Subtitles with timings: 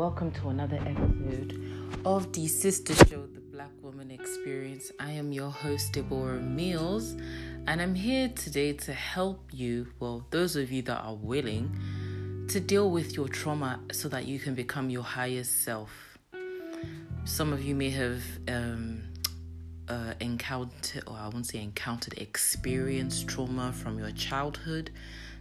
[0.00, 1.62] welcome to another episode
[2.06, 4.90] of the Sister Show, the Black Woman Experience.
[4.98, 7.14] I am your host, Deborah Mills,
[7.66, 11.78] and I'm here today to help you, well, those of you that are willing,
[12.48, 16.18] to deal with your trauma so that you can become your highest self.
[17.26, 19.02] Some of you may have um,
[19.86, 24.92] uh, encountered, or I won't say encountered, experienced trauma from your childhood.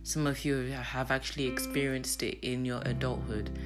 [0.04, 3.58] Some of you have actually experienced it in your adulthood.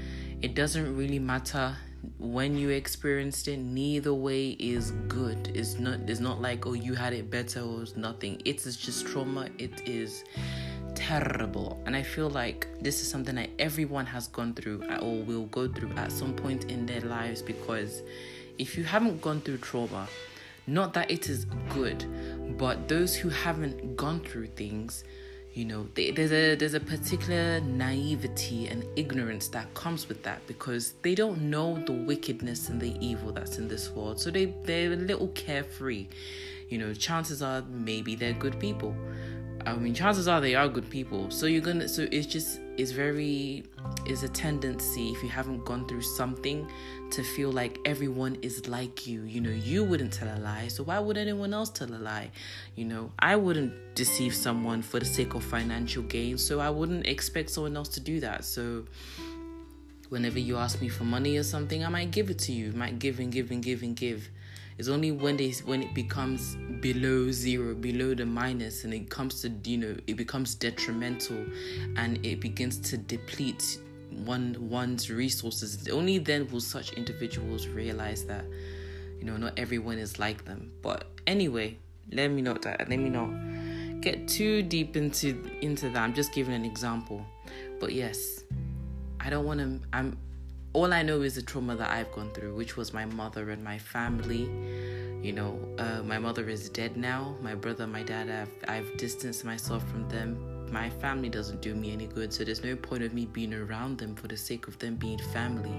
[0.44, 1.74] It doesn't really matter
[2.20, 3.60] when you experienced it.
[3.60, 5.50] Neither way is good.
[5.56, 6.02] It's not.
[6.10, 8.42] It's not like oh you had it better or it's nothing.
[8.44, 9.48] It is just trauma.
[9.58, 10.26] It is
[10.96, 11.82] terrible.
[11.86, 15.70] And I feel like this is something that everyone has gone through or will go
[15.70, 18.02] through at some point in their lives because
[18.58, 20.10] if you haven't gone through trauma,
[20.68, 22.06] not that it is good,
[22.58, 25.06] but those who haven't gone through things
[25.54, 30.94] you know there's a there's a particular naivety and ignorance that comes with that because
[31.04, 34.20] they don't know the wickedness and the evil that's in this world.
[34.20, 36.08] So they they're a little carefree.
[36.70, 38.96] You know chances are maybe they're good people
[39.66, 41.32] I mean, chances are they are good people.
[41.32, 41.88] So you're gonna.
[41.88, 43.64] So it's just it's very
[44.06, 46.68] is a tendency if you haven't gone through something
[47.12, 49.22] to feel like everyone is like you.
[49.22, 52.32] You know, you wouldn't tell a lie, so why would anyone else tell a lie?
[52.76, 57.08] You know, I wouldn't deceive someone for the sake of financial gain, so I wouldn't
[57.08, 58.44] expect someone else to do that.
[58.44, 58.86] So
[60.10, 62.72] whenever you ask me for money or something, I might give it to you.
[62.74, 64.30] Might give and give and give and give.
[64.78, 69.42] It's only when they when it becomes below zero, below the minus, and it comes
[69.42, 71.46] to you know it becomes detrimental,
[71.96, 73.80] and it begins to deplete
[74.26, 75.88] one one's resources.
[75.90, 78.46] Only then will such individuals realize that
[79.20, 80.72] you know not everyone is like them.
[80.82, 81.78] But anyway,
[82.12, 82.66] let me not.
[82.66, 83.30] Uh, let me not
[84.02, 86.02] get too deep into into that.
[86.02, 87.26] I'm just giving an example.
[87.80, 88.44] But yes,
[89.20, 89.80] I don't want to.
[89.94, 90.18] I'm
[90.74, 93.64] all I know is the trauma that I've gone through, which was my mother and
[93.64, 94.50] my family.
[95.22, 97.38] You know, uh, my mother is dead now.
[97.42, 100.72] My brother, my dad, I've, I've distanced myself from them.
[100.72, 104.00] My family doesn't do me any good, so there's no point of me being around
[104.00, 105.72] them for the sake of them being family.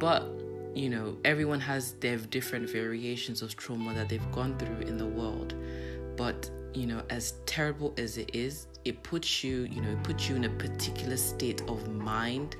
[0.00, 0.24] But,
[0.74, 5.06] you know, everyone has their different variations of trauma that they've gone through in the
[5.06, 5.54] world.
[6.16, 10.28] But, you know, as terrible as it is, it puts you, you know, it puts
[10.28, 12.56] you in a particular state of mind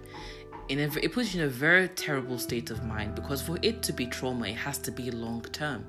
[0.71, 3.83] in a, it puts you in a very terrible state of mind because for it
[3.83, 5.85] to be trauma, it has to be long term.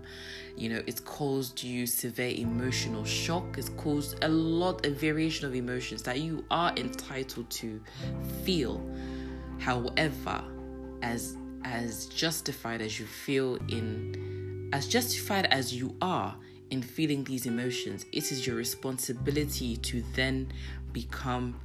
[0.57, 3.59] You know, it's caused you severe emotional shock.
[3.59, 7.79] It's caused a lot of variation of emotions that you are entitled to
[8.43, 8.83] feel.
[9.59, 10.43] However,
[11.03, 16.35] as as justified as you feel in as justified as you are
[16.71, 20.51] in feeling these emotions, it is your responsibility to then
[20.91, 21.59] become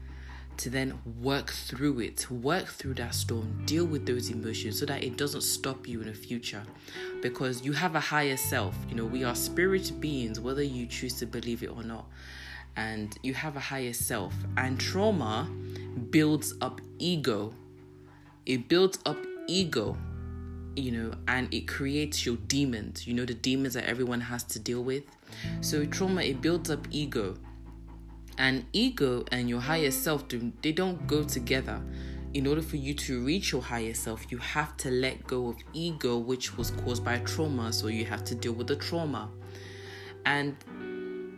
[0.58, 5.02] to then work through it, work through that storm, deal with those emotions so that
[5.02, 6.62] it doesn't stop you in the future.
[7.22, 8.76] Because you have a higher self.
[8.88, 12.06] You know, we are spirit beings, whether you choose to believe it or not.
[12.76, 14.34] And you have a higher self.
[14.56, 15.50] And trauma
[16.10, 17.54] builds up ego.
[18.44, 19.18] It builds up
[19.48, 19.96] ego,
[20.76, 23.06] you know, and it creates your demons.
[23.06, 25.04] You know, the demons that everyone has to deal with.
[25.60, 27.36] So, trauma, it builds up ego
[28.38, 31.80] and ego and your higher self do they don't go together.
[32.34, 35.56] In order for you to reach your higher self you have to let go of
[35.72, 37.72] ego which was caused by trauma.
[37.72, 39.30] So you have to deal with the trauma.
[40.24, 40.56] And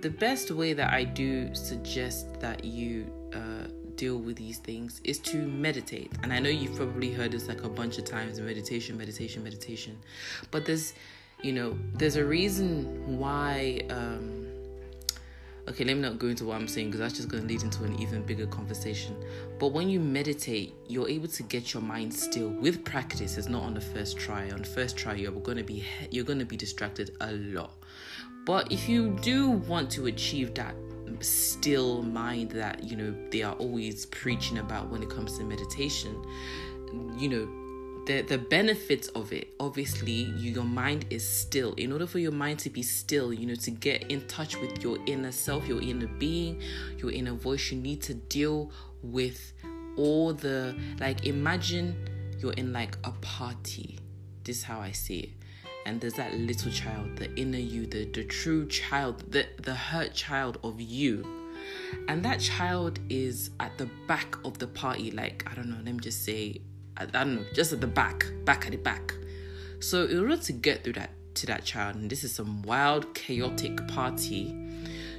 [0.00, 3.66] the best way that i do suggest that you uh,
[3.96, 6.12] deal with these things is to meditate.
[6.22, 9.98] And i know you've probably heard this like a bunch of times meditation meditation meditation.
[10.50, 10.94] But there's
[11.42, 14.47] you know there's a reason why um,
[15.68, 17.62] okay, let me not go into what I'm saying because that's just going to lead
[17.62, 19.16] into an even bigger conversation.
[19.58, 23.36] But when you meditate, you're able to get your mind still with practice.
[23.36, 24.50] It's not on the first try.
[24.50, 27.72] On the first try, you're going to be you're going to be distracted a lot.
[28.44, 30.74] But if you do want to achieve that
[31.20, 36.22] still mind that you know they are always preaching about when it comes to meditation,
[37.16, 37.67] you know
[38.08, 41.74] the the benefits of it obviously you, your mind is still.
[41.74, 44.82] In order for your mind to be still you know to get in touch with
[44.82, 46.60] your inner self your inner being
[46.96, 48.72] your inner voice you need to deal
[49.02, 49.52] with
[49.96, 51.94] all the like imagine
[52.38, 53.98] you're in like a party.
[54.44, 55.30] This is how i see it.
[55.84, 60.14] And there's that little child the inner you the the true child the the hurt
[60.14, 61.26] child of you.
[62.08, 65.10] And that child is at the back of the party.
[65.10, 66.62] Like i don't know let me just say
[66.98, 69.14] I, don't know, just at the back, back at the back.
[69.80, 73.14] So in order to get through that to that child, and this is some wild,
[73.14, 74.54] chaotic party,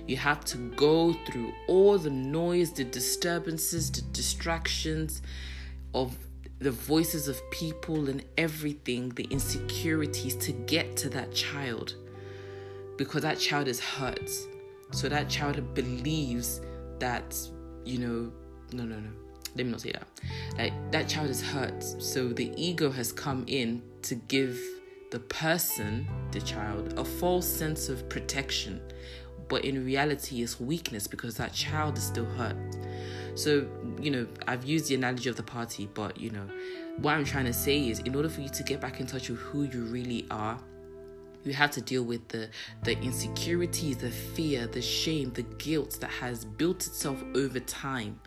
[0.06, 5.22] you have to go through all the noise, the disturbances, the distractions
[5.94, 6.18] of
[6.60, 11.96] the voices of people and everything, the insecurities to get to that child
[12.98, 14.30] because that child is hurt.
[14.92, 16.60] So that child believes
[17.00, 17.34] that,
[17.86, 18.31] you know,
[18.74, 19.10] no, no, no,
[19.60, 20.08] let me not say that.
[20.58, 21.84] Like that child is hurt.
[21.84, 24.58] So the ego has come in to give
[25.12, 28.82] the person, the child, a false sense of protection.
[29.50, 32.56] But in reality, it's weakness because that child is still hurt.
[33.36, 33.68] So,
[34.00, 36.48] you know, I've used the analogy of the party, but, you know,
[36.98, 39.30] what I'm trying to say is in order for you to get back in touch
[39.30, 40.60] with who you really are,
[41.44, 42.50] you have to deal with the
[42.84, 48.20] the insecurities the fear the shame the guilt that has built itself over time.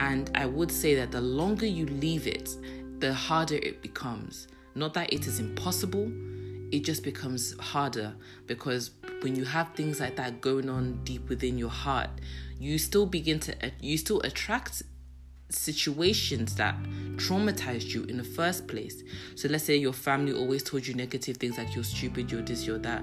[0.00, 2.56] And i would say that the longer you leave it
[2.98, 4.48] the harder it becomes.
[4.74, 6.10] Not that it is impossible
[6.72, 8.14] it just becomes harder
[8.46, 12.10] because when you have things like that going on deep within your heart
[12.58, 14.82] you still begin to you still attract
[15.48, 16.76] situations that
[17.16, 19.02] traumatized you in the first place.
[19.34, 22.66] So let's say your family always told you negative things like you're stupid, you're this,
[22.66, 23.02] you're that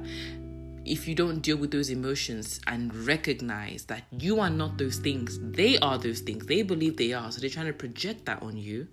[0.86, 5.40] if you don't deal with those emotions and recognize that you are not those things,
[5.42, 6.46] they are those things.
[6.46, 8.88] They believe they are, so they're trying to project that on you.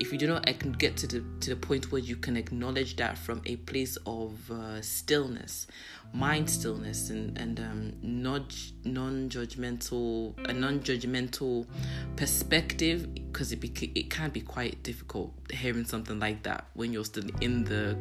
[0.00, 0.46] If you do not
[0.78, 4.50] get to the to the point where you can acknowledge that from a place of
[4.50, 5.66] uh, stillness,
[6.12, 8.54] mind stillness, and and um, not
[8.84, 11.66] non-judgmental a non-judgmental
[12.16, 13.64] perspective, because it
[13.96, 17.96] it can be quite difficult hearing something like that when you're still in the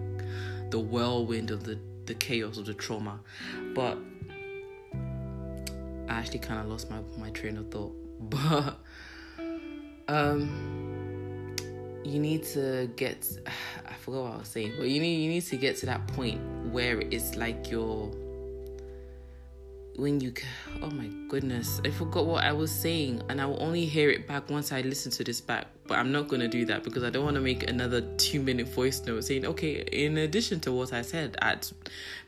[0.70, 1.80] the whirlwind of the
[2.10, 3.22] the chaos of the trauma.
[3.74, 3.98] But
[6.10, 7.96] I actually kind of lost my, my train of thought.
[8.22, 8.78] But
[10.10, 11.56] um,
[12.04, 13.26] you need to get
[13.88, 16.06] I forgot what I was saying, but you need you need to get to that
[16.08, 16.42] point
[16.74, 18.12] where it's like you're
[19.96, 20.34] when you
[20.82, 24.26] oh my goodness i forgot what i was saying and i will only hear it
[24.26, 27.04] back once i listen to this back but I'm not going to do that because
[27.04, 30.72] I don't want to make another two minute voice note saying, okay, in addition to
[30.72, 31.72] what I said at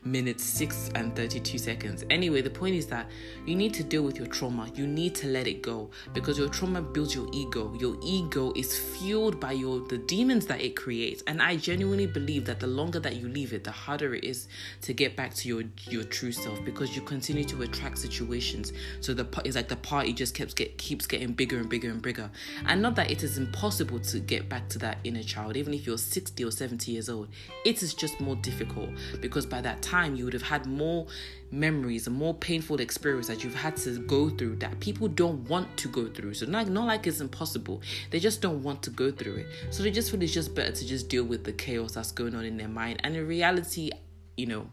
[0.04, 2.04] minute 6 and 32 seconds.
[2.10, 3.08] Anyway, the point is that
[3.46, 4.68] you need to deal with your trauma.
[4.74, 7.72] You need to let it go because your trauma builds your ego.
[7.78, 11.22] Your ego is fueled by your the demons that it creates.
[11.26, 14.48] And I genuinely believe that the longer that you leave it, the harder it is
[14.82, 18.72] to get back to your your true self because you continue to attract situations.
[19.00, 22.02] So the it's like the party just keeps get keeps getting bigger and bigger and
[22.02, 22.30] bigger.
[22.66, 25.86] And not that it is impossible to get back to that inner child, even if
[25.86, 27.28] you're 60 or 70 years old.
[27.66, 28.88] It is just more difficult
[29.20, 31.06] because by that time you would have had more
[31.50, 35.76] memories and more painful experience that you've had to go through that people don't want
[35.76, 36.32] to go through.
[36.32, 37.82] So not, not like it's impossible.
[38.10, 39.46] They just don't want to go through it.
[39.70, 42.34] So they just feel it's just better to just deal with the chaos that's going
[42.34, 43.00] on in their mind.
[43.04, 43.90] And in reality,
[44.38, 44.66] you know,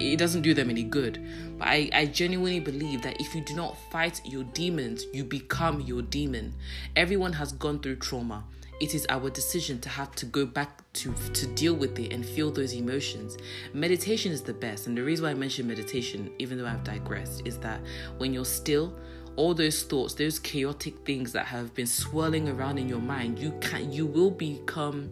[0.00, 1.24] it doesn't do them any good.
[1.58, 5.80] But I, I genuinely believe that if you do not fight your demons, you become
[5.80, 6.54] your demon.
[6.96, 8.44] Everyone has gone through trauma.
[8.80, 12.26] It is our decision to have to go back to to deal with it and
[12.26, 13.38] feel those emotions.
[13.72, 17.46] Meditation is the best, and the reason why I mention meditation, even though I've digressed,
[17.46, 17.80] is that
[18.18, 18.92] when you're still,
[19.36, 23.52] all those thoughts, those chaotic things that have been swirling around in your mind, you
[23.60, 25.10] can you will become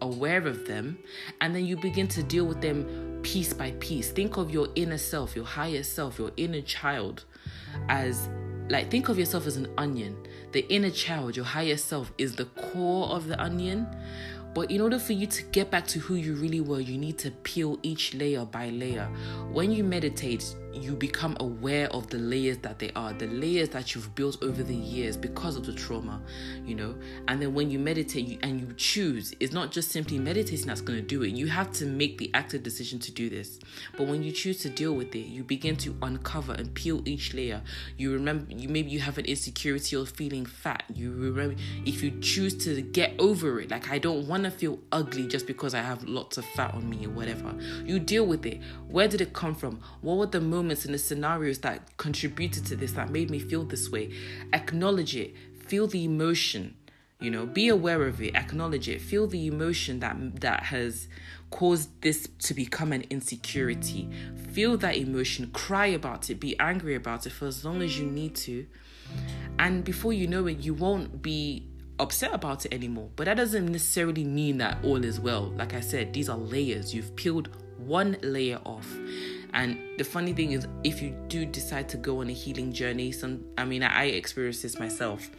[0.00, 0.98] aware of them,
[1.40, 4.12] and then you begin to deal with them piece by piece.
[4.12, 7.24] Think of your inner self, your higher self, your inner child
[7.88, 8.28] as
[8.68, 10.16] like think of yourself as an onion.
[10.52, 13.88] The inner child, your higher self is the core of the onion.
[14.54, 17.18] But in order for you to get back to who you really were, you need
[17.18, 19.08] to peel each layer by layer.
[19.52, 23.94] When you meditate, you become aware of the layers that they are, the layers that
[23.94, 26.20] you've built over the years because of the trauma,
[26.64, 26.94] you know.
[27.28, 30.80] And then when you meditate you, and you choose, it's not just simply meditating that's
[30.80, 31.30] going to do it.
[31.30, 33.58] You have to make the active decision to do this.
[33.96, 37.34] But when you choose to deal with it, you begin to uncover and peel each
[37.34, 37.62] layer.
[37.96, 40.84] You remember, you maybe you have an insecurity or feeling fat.
[40.92, 44.78] You remember if you choose to get over it, like I don't want to feel
[44.92, 47.54] ugly just because I have lots of fat on me or whatever.
[47.84, 48.60] You deal with it.
[48.88, 49.80] Where did it come from?
[50.00, 50.65] What were the moments?
[50.66, 54.12] Moments and the scenarios that contributed to this, that made me feel this way.
[54.52, 55.32] Acknowledge it,
[55.68, 56.74] feel the emotion,
[57.20, 61.06] you know, be aware of it, acknowledge it, feel the emotion that that has
[61.50, 64.10] caused this to become an insecurity.
[64.52, 68.06] Feel that emotion, cry about it, be angry about it for as long as you
[68.06, 68.66] need to.
[69.60, 71.68] And before you know it, you won't be
[72.00, 73.10] upset about it anymore.
[73.14, 75.44] But that doesn't necessarily mean that all is well.
[75.56, 76.92] Like I said, these are layers.
[76.92, 78.88] You've peeled one layer off.
[79.52, 83.12] And the funny thing is, if you do decide to go on a healing journey,
[83.12, 85.30] some I mean, I experienced this myself.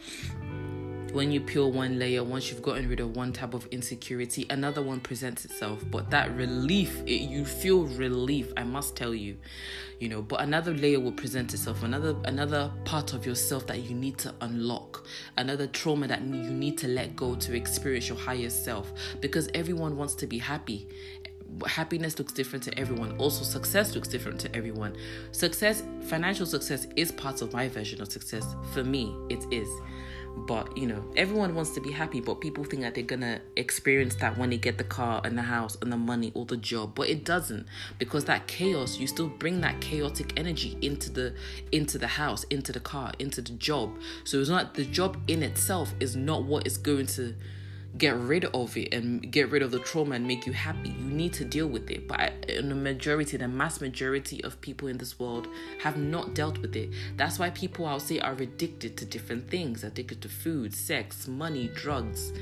[1.12, 4.82] when you peel one layer, once you've gotten rid of one type of insecurity, another
[4.82, 5.82] one presents itself.
[5.90, 9.36] But that relief, it, you feel relief, I must tell you,
[10.00, 10.22] you know.
[10.22, 14.34] But another layer will present itself, another another part of yourself that you need to
[14.40, 18.92] unlock, another trauma that you need to let go to experience your higher self.
[19.20, 20.88] Because everyone wants to be happy,
[21.66, 23.16] happiness looks different to everyone.
[23.18, 24.96] Also, success looks different to everyone.
[25.32, 28.54] Success, financial success, is part of my version of success.
[28.72, 29.68] For me, it is.
[30.46, 34.14] But you know, everyone wants to be happy, but people think that they're gonna experience
[34.16, 36.94] that when they get the car and the house and the money or the job.
[36.94, 37.66] But it doesn't
[37.98, 41.34] because that chaos, you still bring that chaotic energy into the
[41.72, 43.98] into the house, into the car, into the job.
[44.24, 47.34] So it's not the job in itself is not what is going to
[47.96, 50.90] get rid of it and get rid of the trauma and make you happy.
[50.90, 52.06] You need to deal with it.
[52.06, 55.48] But in the majority, the mass majority of people in this world
[55.80, 56.90] have not dealt with it.
[57.16, 61.70] That's why people, I'll say, are addicted to different things addicted to food, sex, money,
[61.74, 62.32] drugs.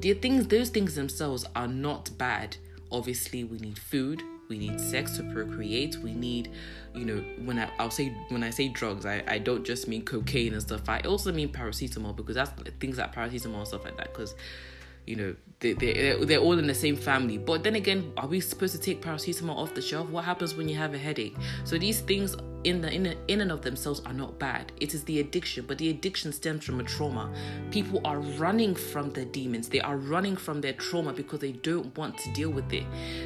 [0.00, 2.56] The things, those things themselves are not bad.
[2.90, 6.50] Obviously, we need food, we need sex to procreate we need
[6.94, 10.04] you know when I, i'll say when i say drugs I, I don't just mean
[10.04, 13.96] cocaine and stuff i also mean paracetamol because that's things like paracetamol and stuff like
[13.96, 14.34] that because
[15.06, 17.38] you know they, they, they're all in the same family.
[17.38, 20.08] But then again are we supposed to take paracetamol off the shelf?
[20.10, 21.36] What happens when you have a headache?
[21.64, 24.72] So these things in the in, in and of themselves are not bad.
[24.80, 27.32] It is the addiction but the addiction stems from a trauma.
[27.70, 29.68] People are running from their demons.
[29.68, 32.84] They are running from their trauma because they don't want to deal with it.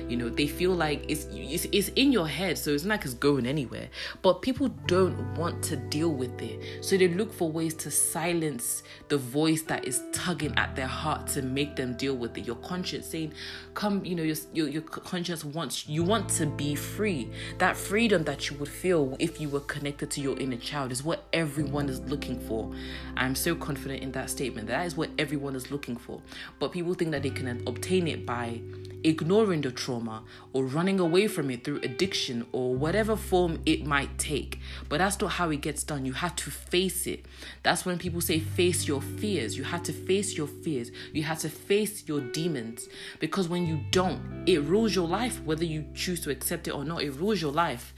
[0.09, 3.05] You know they feel like it's it's, it's in your head so it's not like
[3.05, 3.89] it's going anywhere.
[4.23, 6.85] But people don't want to deal with it.
[6.85, 11.27] So they look for ways to silence the voice that is tugging at their heart
[11.29, 12.47] to make them deal with it.
[12.47, 13.33] Your conscience saying
[13.75, 17.31] come you know your, your, your conscience wants you want to be free.
[17.59, 21.03] That freedom that you would feel if you were connected to your inner child is
[21.03, 22.73] what everyone is looking for.
[23.17, 24.69] I'm so confident in that statement.
[24.69, 26.23] That is what everyone is looking for.
[26.61, 28.61] But people think that they can obtain it by
[29.03, 34.17] ignoring the trauma or running away from it through addiction or whatever form it might
[34.17, 34.61] take.
[34.89, 36.07] But that's not how it gets done.
[36.07, 37.27] You have to face it.
[37.65, 39.57] That's when people say face your fears.
[39.57, 40.93] You have to face your fears.
[41.13, 45.65] You have to face your demons because when you don't, it rules your life whether
[45.65, 47.03] you choose to accept it or not.
[47.03, 47.93] It rules your life,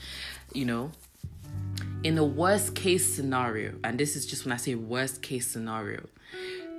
[0.54, 0.90] you know
[2.04, 6.06] in the worst case scenario, and this is just when I say worst case scenario,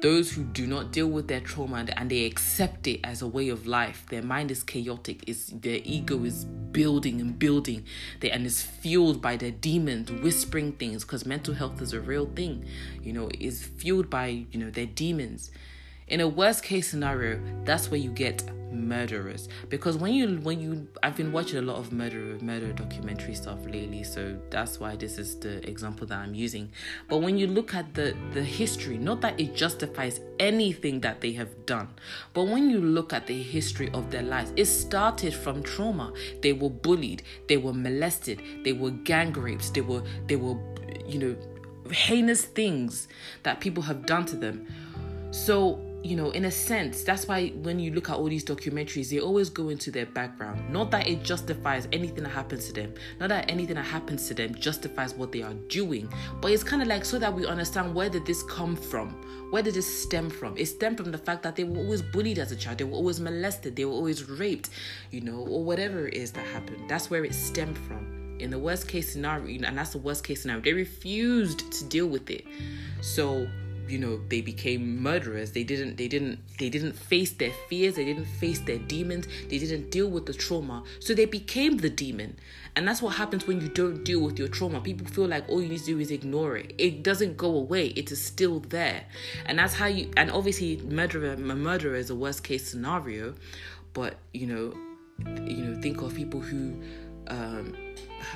[0.02, 3.50] those who do not deal with their trauma and they accept it as a way
[3.50, 7.84] of life, their mind is chaotic, is their ego is building and building,
[8.22, 12.28] they, and is fueled by their demons whispering things because mental health is a real
[12.28, 12.66] thing,
[13.04, 15.52] you know, is fueled by you know their demons.
[16.10, 19.48] In a worst case scenario, that's where you get murderers.
[19.70, 23.66] Because when you when you I've been watching a lot of murder murder documentary stuff
[23.66, 26.72] lately so that's why this is the example that I'm using.
[27.08, 31.32] But when you look at the the history not that it justifies anything that they
[31.34, 31.90] have done
[32.34, 36.14] but when you look at the history of their lives it started from trauma.
[36.42, 40.58] They were bullied they were molested they were gang rapes they were they were
[41.08, 41.36] you know
[41.92, 43.08] heinous things
[43.44, 44.68] that people have done to them.
[45.32, 49.10] So you know, in a sense, that's why when you look at all these documentaries,
[49.10, 50.70] they always go into their background.
[50.70, 54.34] Not that it justifies anything that happens to them, not that anything that happens to
[54.34, 57.94] them justifies what they are doing, but it's kind of like so that we understand
[57.94, 59.10] where did this come from?
[59.52, 60.58] Where did this stem from?
[60.58, 62.96] It stemmed from the fact that they were always bullied as a child, they were
[62.96, 64.70] always molested, they were always raped,
[65.12, 66.90] you know, or whatever it is that happened.
[66.90, 70.42] That's where it stemmed from in the worst case scenario, and that's the worst case
[70.42, 72.46] scenario, they refused to deal with it.
[73.02, 73.48] So
[73.90, 75.52] you know they became murderers.
[75.52, 77.96] They didn't they didn't they didn't face their fears.
[77.96, 79.28] They didn't face their demons.
[79.50, 80.84] They didn't deal with the trauma.
[81.00, 82.38] So they became the demon.
[82.76, 84.80] And that's what happens when you don't deal with your trauma.
[84.82, 86.74] People feel like all you need to do is ignore it.
[86.78, 87.88] It doesn't go away.
[87.88, 89.06] It is still there.
[89.46, 93.36] And that's how you and obviously murderer a murderer is a worst case scenario.
[93.94, 94.74] But you know
[95.46, 96.82] you know think of people who
[97.28, 97.76] um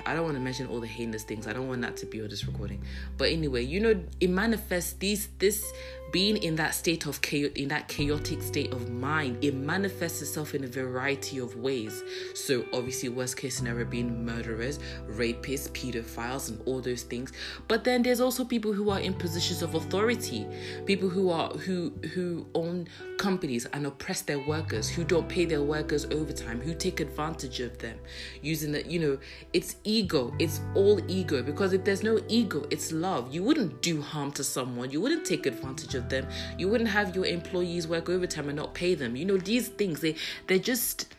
[0.05, 1.47] I don't want to mention all the heinous things.
[1.47, 2.83] I don't want that to be on this recording.
[3.17, 5.71] But anyway, you know, it manifests these this
[6.13, 10.53] being in that state of chaos in that chaotic state of mind it manifests itself
[10.53, 12.03] in a variety of ways.
[12.35, 14.77] So obviously worst case scenario being murderers
[15.09, 17.33] rapists pedophiles and all those things.
[17.67, 20.45] But then there's also people who are in positions of authority
[20.85, 25.63] people who are who who own companies and oppress their workers who don't pay their
[25.63, 27.97] workers overtime who take advantage of them.
[28.43, 29.17] Using that you know
[29.51, 33.33] it's ego it's all ego because if there's no ego it's love.
[33.33, 34.91] You wouldn't do harm to someone.
[34.91, 36.27] You wouldn't take advantage of of them.
[36.57, 39.15] You wouldn't have your employees work overtime and not pay them.
[39.15, 40.15] You know, these things they
[40.47, 41.13] they're just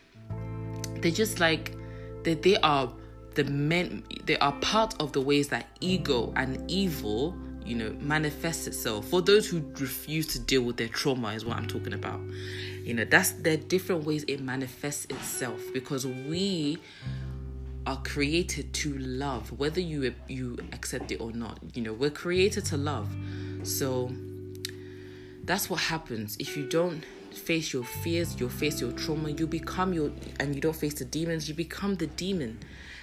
[1.01, 1.75] they're just like
[2.23, 2.91] they they are
[3.35, 8.67] the men they are part of the ways that ego and evil you know, manifests
[8.67, 9.07] itself.
[9.07, 12.21] For those who refuse to deal with their trauma, is what I'm talking about.
[12.83, 16.77] You know, that's there different ways it manifests itself because we
[17.87, 21.59] are created to love, whether you you accept it or not.
[21.73, 23.09] You know, we're created to love.
[23.63, 24.11] So
[25.45, 29.93] that's what happens if you don't face your fears, you face your trauma, you become
[29.93, 32.59] your and you don't face the demons, you become the demon.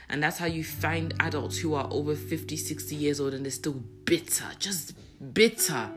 [0.09, 3.51] And that's how you find adults who are over 50, 60 years old and they're
[3.51, 4.95] still bitter, just
[5.33, 5.91] bitter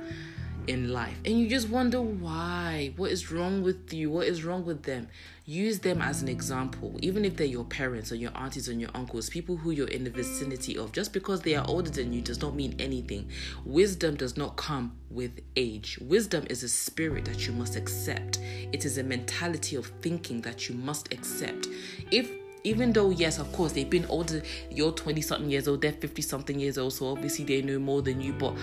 [0.68, 1.18] in life.
[1.26, 2.94] And you just wonder why.
[2.96, 4.10] What is wrong with you?
[4.10, 5.08] What is wrong with them?
[5.48, 8.90] Use them as an example, even if they're your parents or your aunties and your
[8.96, 10.92] uncles, people who you're in the vicinity of.
[10.92, 13.30] Just because they are older than you does not mean anything.
[13.64, 16.00] Wisdom does not come with age.
[16.02, 18.40] Wisdom is a spirit that you must accept,
[18.74, 21.68] it is a mentality of thinking that you must accept.
[22.10, 22.32] If
[22.64, 26.24] even though yes of course they've been older you're 20 something years old they're 50
[26.24, 28.56] something years old so obviously they know more than you but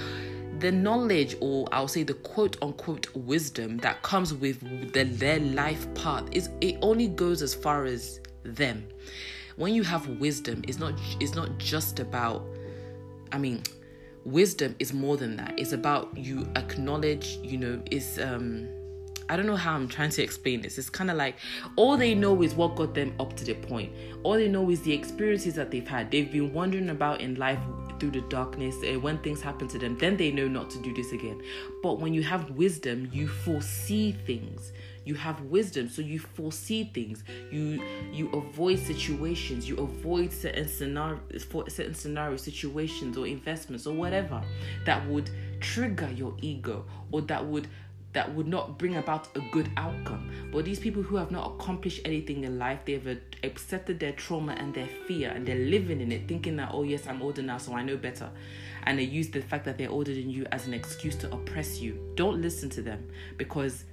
[0.62, 4.60] the knowledge or I'll say the quote unquote wisdom that comes with
[4.92, 8.86] the, their life path is it only goes as far as them.
[9.56, 12.46] When you have wisdom, it's not it's not just about
[13.32, 13.64] I mean
[14.24, 15.58] wisdom is more than that.
[15.58, 18.68] It's about you acknowledge, you know, it's um
[19.32, 20.76] I don't know how I'm trying to explain this.
[20.76, 21.36] It's kind of like
[21.76, 23.90] all they know is what got them up to the point.
[24.24, 26.10] All they know is the experiences that they've had.
[26.10, 27.58] They've been wandering about in life
[27.98, 30.92] through the darkness and when things happen to them then they know not to do
[30.92, 31.40] this again
[31.84, 34.72] but when you have wisdom you foresee things
[35.04, 37.22] you have wisdom so you foresee things
[37.52, 37.80] you
[38.12, 44.42] you avoid situations you avoid certain scenarios for certain scenario situations or investments or whatever
[44.84, 47.68] that would trigger your ego or that would
[48.12, 50.30] that would not bring about a good outcome.
[50.52, 54.74] But these people who have not accomplished anything in life, they've accepted their trauma and
[54.74, 57.74] their fear and they're living in it, thinking that, oh, yes, I'm older now, so
[57.74, 58.30] I know better.
[58.84, 61.80] And they use the fact that they're older than you as an excuse to oppress
[61.80, 61.98] you.
[62.16, 63.84] Don't listen to them because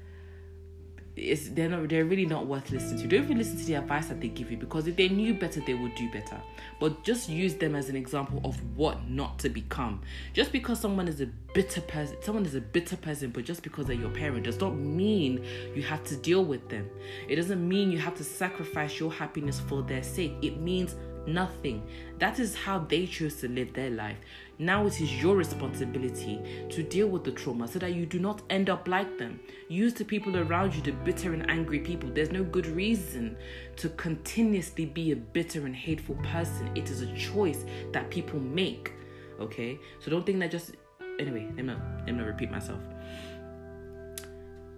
[1.19, 3.07] it's they're not they're really not worth listening to.
[3.07, 5.61] Don't even listen to the advice that they give you because if they knew better,
[5.61, 6.41] they would do better.
[6.79, 10.01] But just use them as an example of what not to become.
[10.33, 13.88] Just because someone is a bitter person, someone is a bitter person, but just because
[13.88, 16.89] they're your parent does not mean you have to deal with them.
[17.27, 20.34] It doesn't mean you have to sacrifice your happiness for their sake.
[20.41, 20.95] It means
[21.27, 21.84] nothing.
[22.19, 24.17] That is how they choose to live their life.
[24.58, 28.41] Now it is your responsibility to deal with the trauma so that you do not
[28.49, 29.39] end up like them.
[29.69, 32.10] Use the people around you, the bitter and angry people.
[32.10, 33.38] There's no good reason
[33.77, 36.69] to continuously be a bitter and hateful person.
[36.75, 38.93] It is a choice that people make.
[39.39, 39.79] Okay?
[39.99, 40.71] So don't think that just
[41.19, 42.79] anyway, let me not, let me repeat myself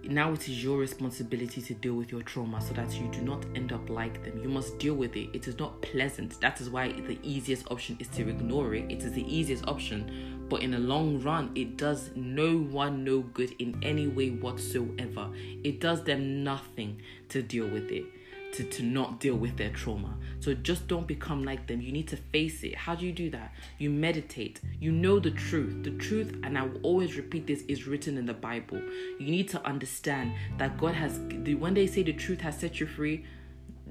[0.04, 3.44] now it is your responsibility to deal with your trauma so that you do not
[3.54, 4.40] end up like them.
[4.42, 5.30] You must deal with it.
[5.32, 6.40] It is not pleasant.
[6.40, 8.90] That is why the easiest option is to ignore it.
[8.90, 13.20] It is the easiest option, but in the long run, it does no one no
[13.20, 15.30] good in any way whatsoever.
[15.64, 18.04] It does them nothing to deal with it
[18.52, 20.14] to, to not deal with their trauma.
[20.40, 21.80] So just don't become like them.
[21.80, 22.74] You need to face it.
[22.74, 23.54] How do you do that?
[23.78, 24.60] You meditate.
[24.80, 25.82] You know the truth.
[25.82, 28.80] The truth, and I will always repeat this, is written in the Bible.
[29.18, 32.80] You need to understand that God has, the when they say the truth has set
[32.80, 33.24] you free,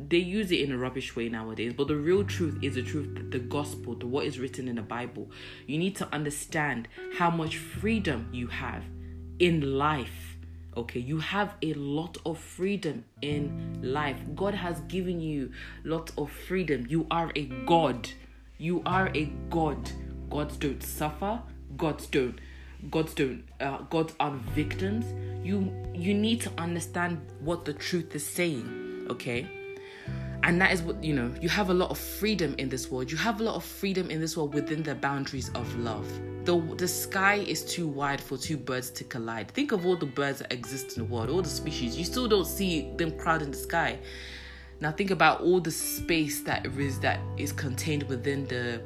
[0.08, 3.30] they use it in a rubbish way nowadays but the real truth is the truth
[3.30, 5.30] the gospel the what is written in the bible
[5.68, 8.84] you need to understand how much freedom you have
[9.40, 10.31] in life
[10.76, 14.18] okay you have a lot of freedom in life.
[14.36, 15.52] God has given you
[15.84, 16.86] lots of freedom.
[16.90, 18.10] You are a god.
[18.58, 19.92] You are a god.
[20.30, 21.42] Gods don't suffer.
[21.78, 22.40] Gods don't
[22.90, 25.06] gods don't uh, gods are victims.
[25.46, 28.82] You you need to understand what the truth is saying
[29.12, 29.46] okay
[30.44, 33.12] and that is what you know you have a lot of freedom in this world.
[33.12, 36.08] You have a lot of freedom in this world within the boundaries of love.
[36.46, 39.52] The the sky is too wide for two birds to collide.
[39.52, 41.98] Think of all the birds that exist in the world all the species.
[41.98, 44.00] You still don't see them crowding the sky.
[44.80, 48.82] Now think about all the space that is that is contained within the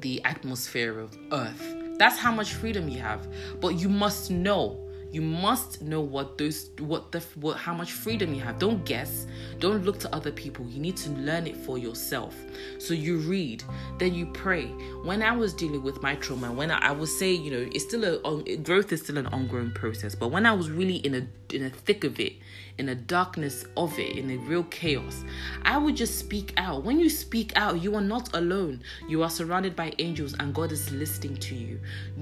[0.00, 1.74] the atmosphere of earth.
[1.98, 3.26] That's how much freedom you have.
[3.60, 4.83] But you must know
[5.14, 8.58] you must know what those what the what how much freedom you have.
[8.58, 9.26] Don't guess.
[9.60, 10.66] Don't look to other people.
[10.66, 12.34] You need to learn it for yourself.
[12.78, 13.62] So you read
[13.98, 14.66] then you pray.
[15.04, 17.84] When i was dealing with my trauma when i, I would say you know it's
[17.84, 20.16] still a growth is still an ongoing process.
[20.16, 22.34] But when i was really in a in the thick of it
[22.78, 25.24] in the darkness of it, in the real chaos,
[25.64, 26.82] I would just speak out.
[26.82, 28.82] When you speak out, you are not alone.
[29.08, 31.80] You are surrounded by angels and God is listening to you.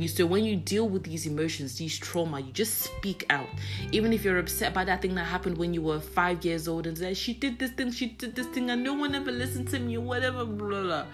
[0.09, 3.49] so when you deal with these emotions, these trauma, you just speak out.
[3.93, 6.87] Even if you're upset by that thing that happened when you were five years old
[6.87, 9.69] and say, she did this thing, she did this thing, and no one ever listened
[9.69, 11.07] to me whatever, blah, blah.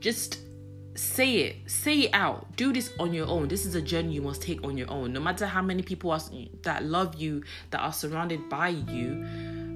[0.00, 0.38] Just
[1.00, 2.54] say it say it out.
[2.56, 3.48] Do this on your own.
[3.48, 5.12] This is a journey you must take on your own.
[5.12, 6.20] No matter how many people are
[6.62, 9.24] that love you that are surrounded by you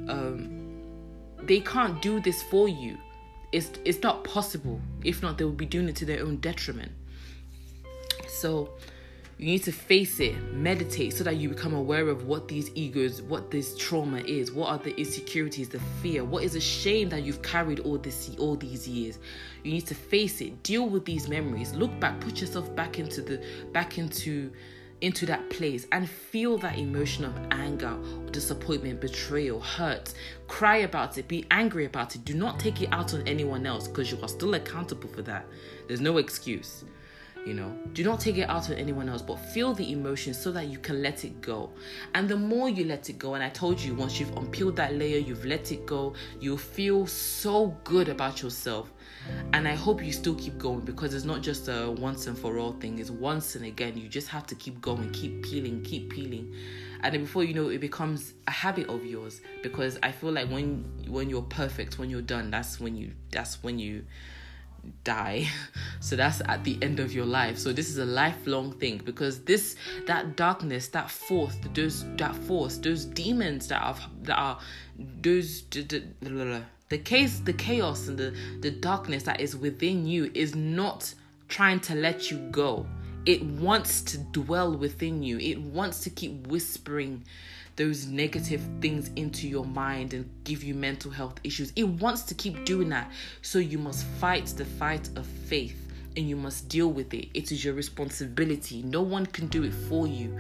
[0.09, 0.61] um
[1.43, 2.99] they can't do this for you.
[3.53, 4.81] It's it's not possible.
[5.03, 6.93] If not they will be doing it to their own detriment.
[8.29, 8.71] So
[9.39, 13.21] you need to face it, meditate so that you become aware of what these egos,
[13.23, 17.25] what this trauma is, what are the insecurities, the fear, what is the shame that
[17.25, 19.19] you've carried all this all these years.
[19.65, 23.23] You need to face it, deal with these memories, look back, put yourself back into
[23.23, 24.53] the back into
[25.01, 27.99] into that place and feel that emotion of anger,
[28.31, 30.15] disappointment, betrayal, hurt.
[30.47, 32.25] Cry about it, be angry about it.
[32.25, 35.45] Do not take it out on anyone else because you are still accountable for that.
[35.89, 36.85] There's no excuse
[37.45, 37.77] you know.
[37.93, 40.79] Do not take it out on anyone else but feel the emotion so that you
[40.79, 41.71] can let it go.
[42.15, 44.95] And the more you let it go and i told you once you've unpeeled that
[44.95, 48.93] layer you've let it go you'll feel so good about yourself.
[49.53, 52.59] And i hope you still keep going because it's not just a once and for
[52.59, 53.97] all thing it's once and again.
[53.97, 56.55] You just have to keep going keep peeling keep peeling.
[57.03, 60.49] And then before you know it becomes a habit of yours because i feel like
[60.49, 64.05] when when you're perfect when you're done that's when you that's when you
[65.05, 65.49] die.
[66.01, 67.57] So that's at the end of your life.
[67.57, 69.75] So this is a lifelong thing because this
[70.07, 74.59] that darkness that force those that force those demons that are that are
[75.23, 81.15] those the, case the chaos and the the darkness that is within you is not
[81.49, 82.87] trying to let you go.
[83.25, 85.39] It wants to dwell within you.
[85.39, 87.25] It wants to keep whispering
[87.77, 91.73] those negative things into your mind and give you mental health issues.
[91.77, 93.11] It wants to keep doing that.
[93.43, 95.81] So you must fight the fight of faith
[96.17, 97.29] and you must deal with it.
[97.35, 98.83] It is your responsibility.
[98.83, 100.39] No one can do it for you.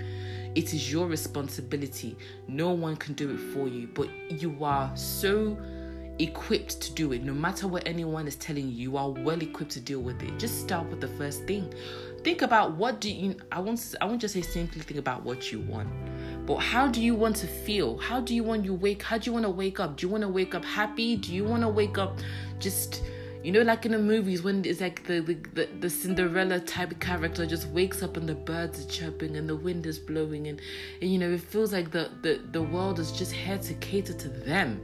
[0.54, 2.16] It is your responsibility.
[2.46, 5.56] No one can do it for you, but you are so
[6.18, 7.24] equipped to do it.
[7.24, 10.38] No matter what anyone is telling you, you are well equipped to deal with it.
[10.38, 11.72] Just start with the first thing.
[12.22, 15.24] Think about what do you I want to, I want to say simply think about
[15.24, 15.88] what you want.
[16.46, 17.98] But how do you want to feel?
[17.98, 19.02] How do you want you wake?
[19.02, 19.96] How do you want to wake up?
[19.96, 21.16] Do you want to wake up happy?
[21.16, 22.18] Do you want to wake up
[22.58, 23.02] just
[23.44, 25.20] you know, like in the movies when it's like the,
[25.52, 29.54] the, the, Cinderella type character just wakes up and the birds are chirping and the
[29.54, 30.62] wind is blowing and,
[31.02, 34.14] and you know, it feels like the, the, the world is just here to cater
[34.14, 34.80] to them.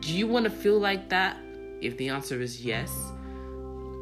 [0.00, 1.36] Do you want to feel like that?
[1.80, 2.90] If the answer is yes,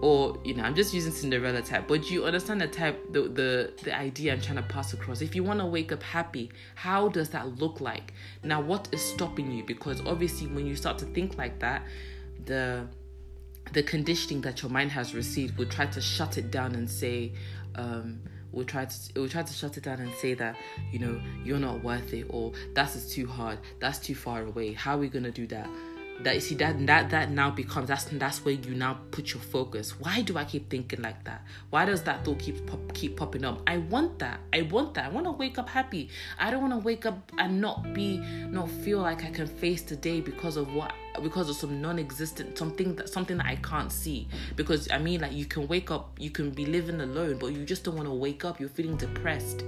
[0.02, 3.22] or you know i'm just using cinderella type but do you understand the type the
[3.22, 5.22] the, the idea i'm trying to pass across?
[5.22, 8.12] If you want to wake up happy how does that look like?
[8.42, 9.64] Now what is stopping you?
[9.64, 11.82] Because obviously when you start to think like that
[12.44, 12.86] the
[13.72, 17.32] the conditioning that your mind has received will try to shut it down and say
[17.74, 18.20] um
[18.56, 20.56] will try to will try to shut it down and say that
[20.90, 24.72] you know you're not worth it or that's too hard that's too far away.
[24.72, 25.68] How are we gonna do that
[26.20, 29.42] that you see that that that now becomes that's that's where you now put your
[29.42, 29.98] focus.
[30.00, 31.44] Why do i keep thinking like that?
[31.70, 33.62] Why does that thought keep pop, keep popping up?
[33.66, 34.40] I want that.
[34.52, 35.06] I want that.
[35.06, 36.08] I want to wake up happy.
[36.38, 39.82] I don't want to wake up and not be not feel like i can face
[39.82, 43.92] the day because of what because of some non-existent something that something that i can't
[43.92, 44.28] see.
[44.56, 47.64] Because i mean like you can wake up you can be living alone but you
[47.64, 48.58] just don't want to wake up.
[48.58, 49.62] You're feeling depressed.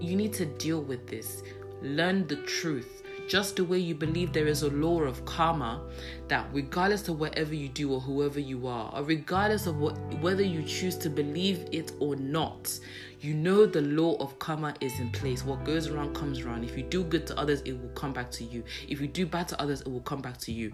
[0.00, 1.42] You need to deal with this.
[1.82, 5.82] Learn the truth just the way you believe there is a law of karma
[6.28, 10.42] that regardless of whatever you do or whoever you are, or regardless of what, whether
[10.42, 12.78] you choose to believe it or not,
[13.20, 15.44] you know the law of karma is in place.
[15.44, 16.64] What goes around comes around.
[16.64, 18.62] If you do good to others, it will come back to you.
[18.88, 20.72] If you do bad to others, it will come back to you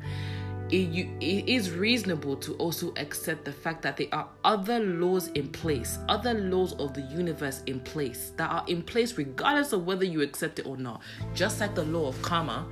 [0.71, 5.29] it, you, it is reasonable to also accept the fact that there are other laws
[5.29, 9.87] in place, other laws of the universe in place that are in place regardless of
[9.87, 11.01] whether you accept it or not.
[11.35, 12.67] Just like the law of karma,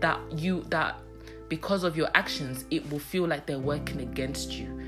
[0.00, 0.98] that you that
[1.48, 4.82] because of your actions, it will feel like they're working against you.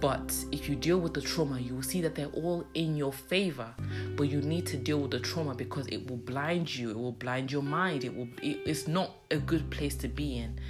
[0.00, 3.12] But if you deal with the trauma, you will see that they're all in your
[3.12, 3.74] favor.
[4.14, 6.90] But you need to deal with the trauma because it will blind you.
[6.90, 8.04] It will blind your mind.
[8.04, 8.28] It will.
[8.42, 10.60] It, it's not a good place to be in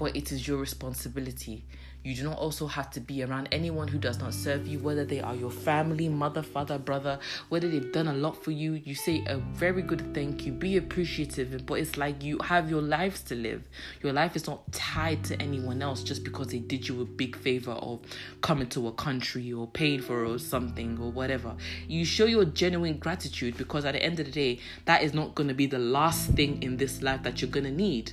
[0.00, 1.62] but it is your responsibility.
[2.02, 5.04] You do not also have to be around anyone who does not serve you, whether
[5.04, 7.18] they are your family, mother, father, brother,
[7.50, 8.72] whether they've done a lot for you.
[8.72, 12.80] You say a very good thank you, be appreciative, but it's like you have your
[12.80, 13.68] lives to live.
[14.02, 17.36] Your life is not tied to anyone else just because they did you a big
[17.36, 18.00] favor of
[18.40, 21.54] coming to a country or paying for or something or whatever.
[21.86, 25.34] You show your genuine gratitude because at the end of the day, that is not
[25.34, 28.12] going to be the last thing in this life that you're going to need,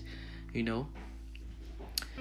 [0.54, 0.88] you know?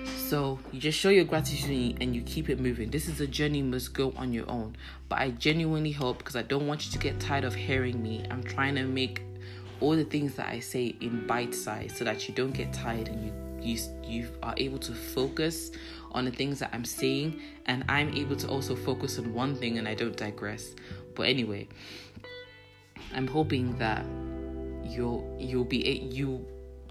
[0.04, 2.90] So you just show your gratitude and you keep it moving.
[2.90, 4.76] This is a journey must go on your own.
[5.08, 8.24] But I genuinely hope because I don't want you to get tired of hearing me.
[8.30, 9.22] I'm trying to make
[9.80, 13.08] all the things that I say in bite size so that you don't get tired
[13.08, 13.32] and you
[13.62, 15.70] you you are able to focus
[16.12, 19.78] on the things that I'm saying, and I'm able to also focus on one thing
[19.78, 20.74] and I don't digress.
[21.14, 21.68] But anyway,
[23.14, 24.04] I'm hoping that
[24.84, 25.78] you'll you'll be
[26.10, 26.46] you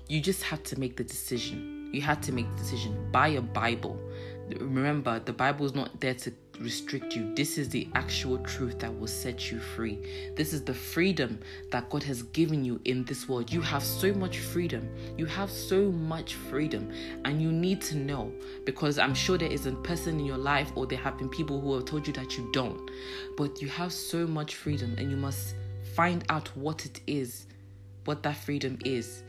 [0.08, 1.75] you just have to make the decision.
[1.96, 3.10] You have to make the decision.
[3.12, 3.98] Buy a Bible.
[4.60, 7.34] Remember, the Bible is not there to restrict you.
[7.36, 10.32] This is the actual truth that will set you free.
[10.36, 11.40] This is the freedom
[11.72, 13.52] that God has given you in this world.
[13.52, 14.88] You have so much freedom.
[15.18, 16.92] You have so much freedom,
[17.24, 18.32] and you need to know
[18.66, 21.60] because I'm sure there is a person in your life, or there have been people
[21.60, 22.92] who have told you that you don't.
[23.36, 25.56] But you have so much freedom, and you must
[25.96, 27.48] find out what it is,
[28.04, 29.24] what that freedom is,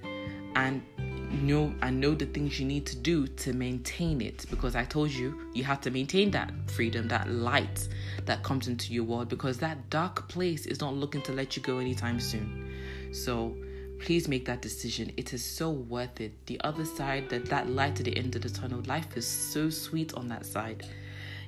[0.56, 0.82] and
[1.30, 5.10] know and know the things you need to do to maintain it because I told
[5.10, 7.88] you you have to maintain that freedom, that light
[8.26, 11.62] that comes into your world because that dark place is not looking to let you
[11.62, 12.72] go anytime soon.
[13.12, 13.54] So
[13.98, 15.12] please make that decision.
[15.16, 16.46] It is so worth it.
[16.46, 19.70] The other side, that that light at the end of the tunnel, life is so
[19.70, 20.86] sweet on that side,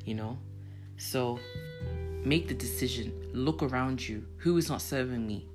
[0.05, 0.39] you know.
[0.97, 1.39] So
[2.25, 3.13] make the decision.
[3.33, 4.25] Look around you.
[4.39, 5.47] Who is not serving me?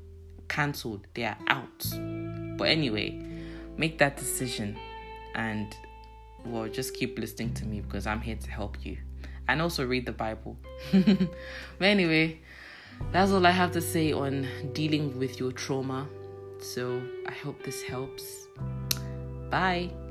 [0.48, 1.08] Cancelled.
[1.14, 1.86] They are out.
[2.58, 3.20] But anyway,
[3.78, 4.78] make that decision
[5.36, 5.76] and
[6.46, 8.98] well just keep listening to me because i'm here to help you.
[9.48, 10.58] And also read the bible.
[10.94, 12.40] But anyway
[13.12, 16.08] that's all i have to say on dealing with your trauma.
[16.60, 18.48] So i hope this helps.
[19.50, 20.03] Bye